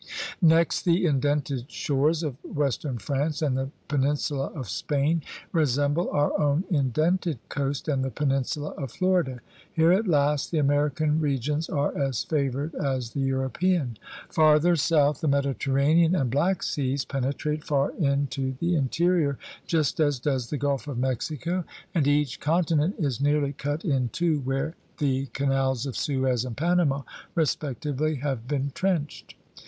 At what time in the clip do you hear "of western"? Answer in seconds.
2.23-2.97